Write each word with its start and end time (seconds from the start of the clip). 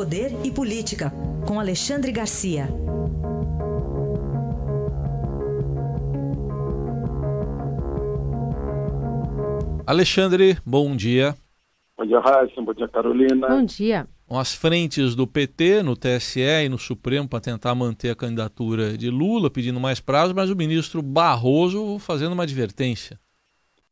Poder 0.00 0.30
e 0.42 0.50
Política, 0.50 1.12
com 1.46 1.60
Alexandre 1.60 2.10
Garcia. 2.10 2.68
Alexandre, 9.86 10.56
bom 10.64 10.96
dia. 10.96 11.34
Bom 11.98 12.06
dia, 12.06 12.18
Raíssa. 12.18 12.62
Bom 12.62 12.72
dia, 12.72 12.88
Carolina. 12.88 13.46
Bom 13.46 13.62
dia. 13.62 14.06
As 14.30 14.54
frentes 14.54 15.14
do 15.14 15.26
PT 15.26 15.82
no 15.82 15.94
TSE 15.94 16.64
e 16.64 16.70
no 16.70 16.78
Supremo 16.78 17.28
para 17.28 17.42
tentar 17.42 17.74
manter 17.74 18.08
a 18.08 18.16
candidatura 18.16 18.96
de 18.96 19.10
Lula, 19.10 19.50
pedindo 19.50 19.78
mais 19.78 20.00
prazo, 20.00 20.34
mas 20.34 20.48
o 20.48 20.56
ministro 20.56 21.02
Barroso 21.02 21.98
fazendo 21.98 22.32
uma 22.32 22.44
advertência. 22.44 23.20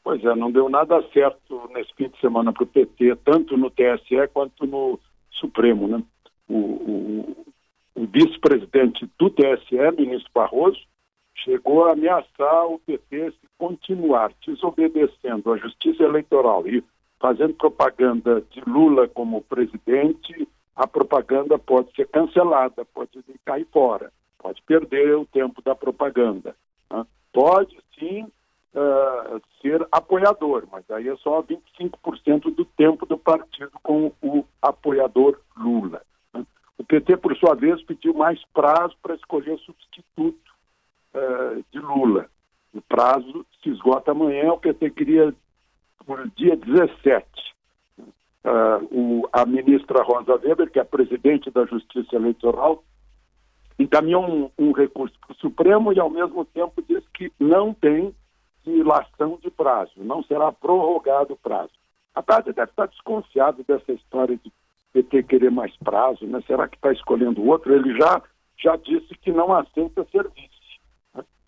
Pois 0.02 0.24
é, 0.24 0.34
não 0.34 0.50
deu 0.50 0.70
nada 0.70 1.04
certo 1.12 1.68
nesse 1.74 1.94
fim 1.94 2.08
de 2.08 2.18
semana 2.18 2.50
para 2.50 2.64
o 2.64 2.66
PT, 2.66 3.14
tanto 3.26 3.58
no 3.58 3.68
TSE 3.68 4.26
quanto 4.32 4.66
no 4.66 4.98
Supremo. 5.38 5.88
Né? 5.88 6.02
O, 6.48 6.56
o, 6.56 7.46
o 7.94 8.06
vice-presidente 8.06 9.08
do 9.18 9.30
TSE, 9.30 9.76
ministro 9.96 10.30
Barroso, 10.34 10.80
chegou 11.34 11.84
a 11.84 11.92
ameaçar 11.92 12.66
o 12.66 12.78
PT 12.80 13.30
se 13.32 13.48
continuar 13.56 14.32
desobedecendo 14.46 15.52
à 15.52 15.56
justiça 15.56 16.02
eleitoral 16.02 16.66
e 16.66 16.82
fazendo 17.20 17.54
propaganda 17.54 18.40
de 18.50 18.60
Lula 18.66 19.08
como 19.08 19.42
presidente, 19.42 20.48
a 20.74 20.86
propaganda 20.86 21.58
pode 21.58 21.92
ser 21.94 22.06
cancelada, 22.08 22.84
pode 22.84 23.22
cair 23.44 23.66
fora, 23.72 24.12
pode 24.38 24.62
perder 24.62 25.16
o 25.16 25.26
tempo 25.26 25.60
da 25.62 25.74
propaganda. 25.74 26.54
Né? 26.90 27.04
Pode 27.32 27.76
sim 27.98 28.22
uh, 28.22 29.40
ser 29.60 29.86
apoiador, 29.90 30.64
mas 30.70 30.88
aí 30.90 31.08
é 31.08 31.16
só 31.16 31.42
25% 31.42 32.54
do 32.54 32.64
tempo 32.64 33.04
do 33.06 33.18
partido 33.18 33.72
com 33.82 34.12
o 34.22 34.44
apoiador 34.60 35.38
Lula. 35.56 36.02
Né? 36.32 36.44
O 36.76 36.84
PT, 36.84 37.16
por 37.18 37.36
sua 37.36 37.54
vez, 37.54 37.82
pediu 37.82 38.14
mais 38.14 38.42
prazo 38.52 38.96
para 39.02 39.14
escolher 39.14 39.58
substituto 39.58 40.50
uh, 41.14 41.64
de 41.70 41.78
Lula. 41.78 42.28
O 42.72 42.82
prazo 42.82 43.46
se 43.62 43.70
esgota 43.70 44.12
amanhã, 44.12 44.52
o 44.52 44.58
PT 44.58 44.90
queria 44.90 45.34
por 46.06 46.28
dia 46.30 46.56
17. 46.56 47.26
Uh, 48.44 48.84
o, 48.90 49.28
a 49.32 49.44
ministra 49.44 50.02
Rosa 50.02 50.36
Weber, 50.36 50.70
que 50.70 50.78
é 50.78 50.84
presidente 50.84 51.50
da 51.50 51.66
Justiça 51.66 52.16
Eleitoral, 52.16 52.82
encaminhou 53.78 54.24
um, 54.24 54.50
um 54.58 54.72
recurso 54.72 55.14
para 55.20 55.32
o 55.32 55.36
Supremo 55.36 55.92
e, 55.92 56.00
ao 56.00 56.10
mesmo 56.10 56.44
tempo, 56.44 56.82
diz 56.82 57.06
que 57.08 57.32
não 57.38 57.74
tem 57.74 58.14
dilação 58.64 59.38
de 59.42 59.50
prazo, 59.50 59.92
não 59.96 60.22
será 60.24 60.52
prorrogado 60.52 61.34
o 61.34 61.36
prazo. 61.36 61.72
A 62.18 62.22
Tati 62.22 62.52
deve 62.52 62.68
estar 62.68 62.88
desconfiado 62.88 63.62
dessa 63.62 63.92
história 63.92 64.36
de 64.36 64.52
PT 64.92 65.22
querer 65.22 65.52
mais 65.52 65.76
prazo, 65.76 66.26
né? 66.26 66.42
Será 66.48 66.66
que 66.66 66.74
está 66.74 66.90
escolhendo 66.90 67.46
outro? 67.46 67.72
Ele 67.72 67.96
já, 67.96 68.20
já 68.56 68.74
disse 68.74 69.14
que 69.22 69.30
não 69.30 69.52
aceita 69.52 70.04
serviço. 70.10 70.48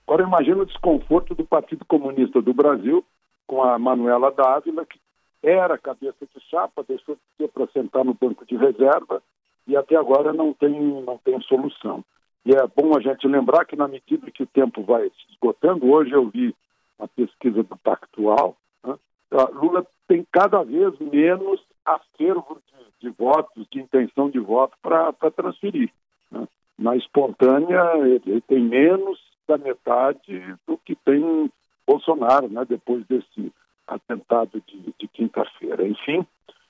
Agora 0.06 0.22
imagina 0.22 0.62
o 0.62 0.66
desconforto 0.66 1.34
do 1.34 1.44
Partido 1.44 1.84
Comunista 1.84 2.40
do 2.40 2.54
Brasil 2.54 3.04
com 3.48 3.64
a 3.64 3.80
Manuela 3.80 4.30
Dávila, 4.30 4.86
que 4.86 5.00
era 5.42 5.76
cabeça 5.76 6.24
de 6.24 6.40
chapa, 6.48 6.84
deixou 6.86 7.16
de 7.16 7.20
ser 7.36 7.48
para 7.48 7.66
sentar 7.72 8.04
no 8.04 8.14
banco 8.14 8.46
de 8.46 8.56
reserva 8.56 9.20
e 9.66 9.76
até 9.76 9.96
agora 9.96 10.32
não 10.32 10.52
tem, 10.52 10.70
não 11.02 11.18
tem 11.18 11.40
solução. 11.42 12.04
E 12.46 12.52
é 12.52 12.64
bom 12.68 12.96
a 12.96 13.00
gente 13.00 13.26
lembrar 13.26 13.64
que 13.64 13.74
na 13.74 13.88
medida 13.88 14.30
que 14.30 14.44
o 14.44 14.46
tempo 14.46 14.84
vai 14.84 15.08
se 15.08 15.32
esgotando, 15.32 15.90
hoje 15.90 16.12
eu 16.12 16.28
vi 16.28 16.54
a 16.96 17.08
pesquisa 17.08 17.64
do 17.64 17.76
Pactual, 17.78 18.56
né, 18.84 18.96
Lula 19.52 19.84
tem 20.10 20.26
cada 20.32 20.64
vez 20.64 20.98
menos 20.98 21.62
acervo 21.86 22.60
de, 22.66 23.08
de 23.08 23.16
votos, 23.16 23.64
de 23.70 23.80
intenção 23.80 24.28
de 24.28 24.40
voto 24.40 24.76
para 24.82 25.12
transferir. 25.30 25.88
Né. 26.32 26.48
Na 26.76 26.96
espontânea, 26.96 27.96
ele, 27.98 28.40
tem 28.40 28.60
menos 28.60 29.20
da 29.46 29.56
metade 29.56 30.56
do 30.66 30.76
que 30.78 30.96
tem 30.96 31.48
Bolsonaro, 31.86 32.48
né, 32.48 32.64
depois 32.68 33.06
desse 33.06 33.52
atentado 33.86 34.60
de, 34.66 34.92
de 34.98 35.06
quinta-feira. 35.06 35.86
Enfim, 35.86 36.26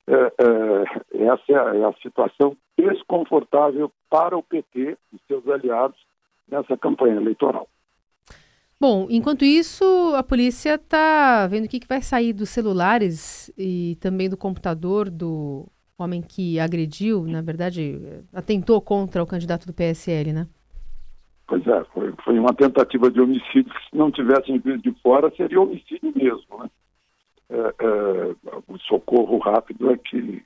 é, 0.06 0.14
é, 0.14 1.24
essa 1.24 1.42
é 1.48 1.54
a, 1.54 1.76
é 1.76 1.84
a, 1.84 1.92
situação 2.02 2.54
desconfortável 2.76 3.90
para 4.10 4.36
o 4.36 4.42
PT 4.42 4.98
e 5.14 5.18
seus 5.26 5.48
aliados 5.48 5.98
nessa 6.46 6.76
campanha 6.76 7.16
eleitoral. 7.16 7.66
Bom, 8.80 9.06
enquanto 9.10 9.44
isso, 9.44 9.84
a 10.16 10.22
polícia 10.22 10.76
está 10.76 11.46
vendo 11.46 11.66
o 11.66 11.68
que, 11.68 11.80
que 11.80 11.86
vai 11.86 12.00
sair 12.00 12.32
dos 12.32 12.48
celulares 12.48 13.52
e 13.58 13.98
também 14.00 14.26
do 14.30 14.38
computador 14.38 15.10
do 15.10 15.68
homem 15.98 16.22
que 16.22 16.58
agrediu, 16.58 17.26
na 17.26 17.42
verdade, 17.42 18.00
atentou 18.32 18.80
contra 18.80 19.22
o 19.22 19.26
candidato 19.26 19.66
do 19.66 19.74
PSL, 19.74 20.32
né? 20.32 20.48
Pois 21.46 21.66
é, 21.66 21.84
foi, 21.92 22.14
foi 22.24 22.38
uma 22.38 22.54
tentativa 22.54 23.10
de 23.10 23.20
homicídio 23.20 23.64
que 23.64 23.90
se 23.90 23.96
não 23.96 24.10
tivessem 24.10 24.58
vindo 24.58 24.80
de 24.80 24.92
fora 25.02 25.30
seria 25.36 25.60
homicídio 25.60 26.12
mesmo, 26.16 26.62
né? 26.62 26.70
É, 27.50 27.56
é, 27.56 28.34
o 28.66 28.78
socorro 28.78 29.36
rápido 29.38 29.90
é 29.90 29.96
que 29.98 30.42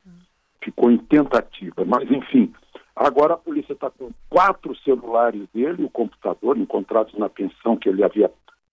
ficou 0.60 0.90
em 0.90 0.98
tentativa, 0.98 1.84
mas 1.84 2.10
enfim, 2.10 2.52
agora 2.94 3.34
a 3.34 3.38
polícia 3.38 3.72
está 3.72 3.90
com 3.90 4.10
quatro 4.28 4.76
celulares 4.76 5.48
dele, 5.52 5.84
o 5.84 5.90
computador 5.90 6.56
encontrados 6.56 7.14
na 7.14 7.28
pensão 7.28 7.76
que 7.76 7.88
ele 7.88 8.04
havia 8.04 8.30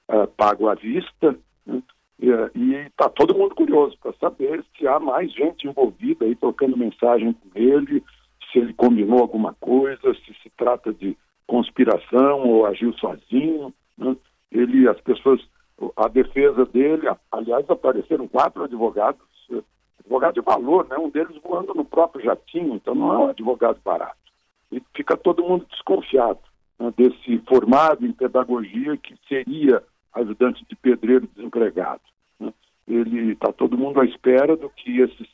uh, 0.09 0.27
pago 0.37 0.67
à 0.67 0.75
vista, 0.75 1.37
né? 1.65 1.81
e 2.53 2.73
está 2.75 3.09
todo 3.09 3.35
mundo 3.35 3.55
curioso 3.55 3.97
para 3.99 4.13
saber 4.13 4.63
se 4.77 4.87
há 4.87 4.99
mais 4.99 5.33
gente 5.33 5.67
envolvida 5.67 6.23
aí 6.23 6.35
trocando 6.35 6.77
mensagem 6.77 7.33
com 7.33 7.49
ele, 7.55 8.03
se 8.51 8.59
ele 8.59 8.73
combinou 8.73 9.19
alguma 9.19 9.55
coisa, 9.55 10.13
se 10.13 10.33
se 10.43 10.49
trata 10.55 10.93
de 10.93 11.17
conspiração 11.47 12.47
ou 12.47 12.65
agiu 12.67 12.93
sozinho. 12.93 13.73
Né? 13.97 14.15
Ele, 14.51 14.87
as 14.87 15.01
pessoas, 15.01 15.41
a 15.95 16.07
defesa 16.07 16.65
dele, 16.65 17.07
aliás, 17.31 17.67
apareceram 17.69 18.27
quatro 18.27 18.63
advogados, 18.63 19.25
advogado 20.01 20.33
de 20.33 20.41
valor, 20.41 20.87
né? 20.87 20.97
um 20.97 21.09
deles 21.09 21.37
voando 21.43 21.73
no 21.73 21.85
próprio 21.85 22.23
jatinho, 22.23 22.75
então 22.75 22.93
não 22.93 23.13
é 23.13 23.17
um 23.17 23.29
advogado 23.29 23.79
barato. 23.83 24.17
E 24.71 24.81
fica 24.95 25.15
todo 25.17 25.43
mundo 25.43 25.65
desconfiado 25.69 26.39
né? 26.79 26.93
desse 26.97 27.37
formado 27.47 28.05
em 28.05 28.11
pedagogia 28.11 28.97
que 28.97 29.15
seria 29.27 29.83
ajudante 30.13 30.65
de 30.67 30.75
pedreiro 30.75 31.27
desempregado. 31.35 32.01
Né? 32.39 32.53
Ele 32.87 33.33
está 33.33 33.51
todo 33.53 33.77
mundo 33.77 34.01
à 34.01 34.05
espera 34.05 34.55
do 34.57 34.69
que 34.69 34.99
esses 34.99 35.27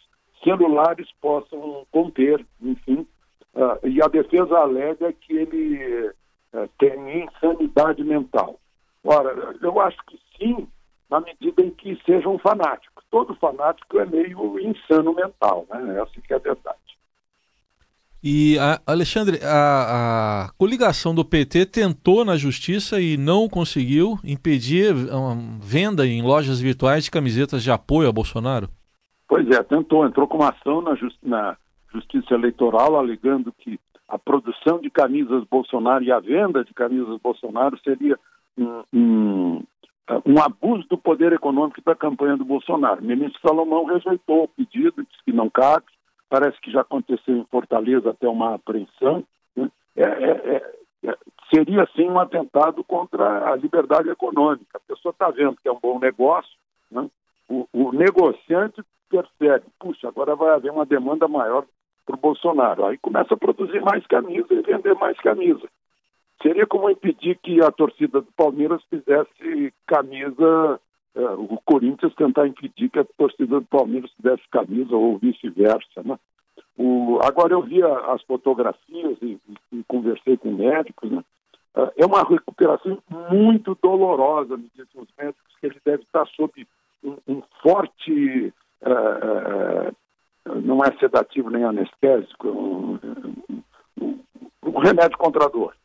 celulares 0.44 1.08
possam 1.20 1.86
conter, 1.92 2.46
enfim, 2.62 3.08
Uh, 3.58 3.88
e 3.88 4.00
a 4.04 4.08
defesa 4.08 4.56
alega 4.56 5.12
que 5.14 5.36
ele 5.36 6.10
uh, 6.54 6.70
tem 6.78 7.24
insanidade 7.24 8.04
mental. 8.04 8.60
Ora, 9.04 9.56
eu 9.60 9.82
acho 9.82 9.98
que 10.06 10.20
sim, 10.38 10.68
na 11.10 11.20
medida 11.20 11.64
em 11.64 11.72
que 11.72 12.00
seja 12.06 12.30
um 12.30 12.38
fanático. 12.38 12.97
Todo 13.18 13.34
fanático 13.38 14.00
é 14.00 14.06
meio 14.06 14.60
insano 14.60 15.12
mental, 15.12 15.66
né? 15.72 16.00
Essa 16.00 16.22
que 16.22 16.32
é 16.32 16.36
a 16.36 16.40
verdade. 16.40 16.78
E, 18.24 18.60
a, 18.60 18.80
Alexandre, 18.86 19.40
a, 19.44 20.46
a, 20.46 20.50
coligação 20.56 21.16
do 21.16 21.26
PT 21.26 21.66
tentou 21.66 22.24
na 22.24 22.38
justiça 22.38 23.02
e 23.02 23.18
não 23.18 23.50
conseguiu 23.50 24.20
impedir 24.24 24.94
a 25.12 25.36
venda 25.60 26.06
em 26.06 26.22
lojas 26.22 26.62
virtuais 26.62 27.06
de 27.06 27.10
camisetas 27.10 27.64
de 27.64 27.72
apoio 27.72 28.08
a 28.08 28.12
Bolsonaro? 28.12 28.70
Pois 29.28 29.50
é, 29.50 29.64
tentou, 29.64 30.06
entrou 30.06 30.28
com 30.28 30.38
uma 30.38 30.50
ação 30.50 30.80
na, 30.84 30.96
na 31.24 31.58
Justiça 31.92 32.36
Eleitoral 32.36 32.98
alegando 32.98 33.52
que 33.52 33.80
a 34.08 34.20
produção 34.20 34.80
de 34.80 34.92
camisas 34.92 35.44
Bolsonaro 35.50 36.04
e 36.04 36.12
a 36.12 36.20
venda 36.20 36.64
de 36.64 36.72
camisas 36.72 37.20
Bolsonaro 37.20 37.80
seria 37.84 38.16
um, 38.56 38.84
um, 38.94 39.64
um 40.26 40.42
abuso 40.42 40.88
do 40.88 40.98
poder 40.98 41.34
econômico 41.34 41.82
da 41.82 41.96
campanha 41.96 42.38
do 42.38 42.46
Bolsonaro. 42.46 43.02
O 43.02 43.06
ministro 43.06 43.40
Salomão 43.42 43.86
rejeitou 43.86 44.44
o 44.44 44.48
pedido, 44.48 45.04
disse 45.04 45.24
que 45.26 45.34
não 45.34 45.50
cabe. 45.50 45.86
Parece 46.30 46.60
que 46.62 46.72
já 46.72 46.82
aconteceu 46.82 47.36
em 47.36 47.46
Fortaleza 47.46 48.10
até 48.12 48.28
uma 48.28 48.56
apreensão. 48.56 49.24
Né? 49.56 49.70
É, 49.96 50.04
é, 50.04 50.30
é, 50.30 51.10
é 51.10 51.18
seria, 51.54 51.88
sim, 51.96 52.10
um 52.10 52.20
atentado 52.20 52.84
contra 52.84 53.52
a 53.52 53.56
liberdade 53.56 54.10
econômica. 54.10 54.78
A 54.78 54.80
pessoa 54.80 55.12
está 55.12 55.30
vendo 55.30 55.58
que 55.62 55.68
é 55.68 55.72
um 55.72 55.80
bom 55.80 56.00
negócio, 56.00 56.52
né? 56.92 57.10
o, 57.50 57.68
o 57.74 57.92
negociante 57.92 58.82
percebe, 59.10 59.66
puxa, 59.80 60.08
agora 60.08 60.36
vai 60.36 60.54
haver 60.54 60.72
uma 60.72 60.86
demanda 60.86 61.28
maior 61.28 61.66
para 62.06 62.16
o 62.16 62.20
Bolsonaro. 62.20 62.86
Aí 62.86 62.98
começa 62.98 63.34
a 63.34 63.38
produzir 63.38 63.82
mais 63.82 64.06
camisa 64.08 64.48
e 64.52 64.62
vender 64.62 64.94
mais 64.96 65.18
camisa. 65.20 65.68
Seria 66.42 66.68
como 66.68 66.90
impedir 66.90 67.38
que 67.42 67.62
a 67.62 67.72
torcida 67.72 68.22
do 68.22 68.32
Palmeiras 68.36 68.82
fizesse 68.90 69.74
camisa, 69.88 70.80
é, 71.16 71.22
o 71.22 71.60
Corinthians 71.66 72.14
tentar 72.16 72.48
impedir 72.48 72.90
que 72.90 73.00
a 73.00 73.06
torcida 73.18 73.60
do 73.60 73.66
Palmeiras 73.66 74.12
fizesse 74.12 74.44
camisa 74.52 74.96
ou 74.96 75.18
vice-versa, 75.18 76.04
né? 76.04 76.18
O, 76.78 77.20
agora 77.24 77.54
eu 77.54 77.62
vi 77.64 77.82
as 77.84 78.22
fotografias 78.24 79.18
e, 79.22 79.40
e, 79.72 79.84
conversei 79.88 80.38
com 80.38 80.52
médicos, 80.52 81.10
né? 81.10 81.24
É, 81.76 82.04
é 82.04 82.06
uma 82.06 82.22
recuperação 82.22 83.00
muito 83.32 83.76
dolorosa, 83.82 84.58
me 84.58 84.70
dizem 84.76 85.02
os 85.02 85.10
médicos, 85.18 85.56
que 85.60 85.66
ele 85.66 85.82
deve 85.84 86.04
estar 86.04 86.28
sob 86.28 86.68
um, 87.04 87.18
um 87.28 87.42
forte 87.64 88.54
uh, 88.84 89.96
não 90.56 90.84
é 90.84 90.92
sedativo 90.98 91.50
nem 91.50 91.64
anestésico, 91.64 92.48
é 92.48 92.52
um, 92.52 93.00
um, 94.02 94.20
um 94.64 94.80
remédio 94.80 95.18
contra 95.18 95.46
a 95.46 95.50
dor. 95.50 95.76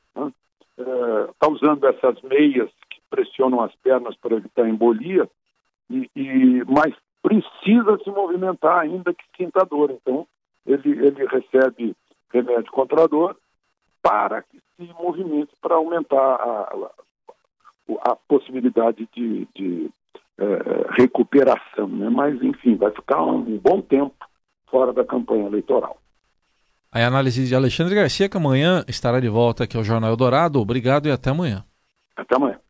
Está 1.30 1.46
é, 1.46 1.50
usando 1.50 1.86
essas 1.86 2.20
meias 2.22 2.70
que 2.90 3.00
pressionam 3.10 3.60
as 3.60 3.74
pernas 3.76 4.16
para 4.16 4.36
evitar 4.36 4.68
embolia, 4.68 5.28
e, 5.90 6.10
e, 6.16 6.64
mas 6.66 6.94
precisa 7.22 7.98
se 8.02 8.10
movimentar 8.10 8.80
ainda 8.80 9.14
que 9.14 9.24
sinta 9.36 9.64
dor. 9.64 9.90
Então, 9.90 10.26
ele, 10.66 10.90
ele 10.90 11.26
recebe 11.26 11.94
remédio 12.32 12.72
contra 12.72 13.04
a 13.04 13.06
dor 13.06 13.36
para 14.02 14.42
que 14.42 14.58
se 14.76 14.92
movimente 14.94 15.52
para 15.60 15.76
aumentar 15.76 16.18
a, 16.18 16.90
a, 18.02 18.10
a 18.10 18.16
possibilidade 18.16 19.08
de, 19.14 19.46
de 19.54 19.90
é, 20.38 21.00
recuperação. 21.00 21.86
Né? 21.86 22.08
Mas, 22.10 22.42
enfim, 22.42 22.76
vai 22.76 22.90
ficar 22.90 23.22
um 23.22 23.58
bom 23.58 23.80
tempo 23.80 24.14
fora 24.68 24.92
da 24.92 25.04
campanha 25.04 25.46
eleitoral. 25.46 26.01
A 26.94 27.06
análise 27.06 27.46
de 27.46 27.54
Alexandre 27.54 27.94
Garcia, 27.94 28.28
que 28.28 28.36
amanhã 28.36 28.84
estará 28.86 29.18
de 29.18 29.28
volta 29.28 29.64
aqui 29.64 29.78
ao 29.78 29.82
Jornal 29.82 30.10
Eldorado. 30.10 30.60
Obrigado 30.60 31.08
e 31.08 31.10
até 31.10 31.30
amanhã. 31.30 31.64
Até 32.14 32.36
amanhã. 32.36 32.60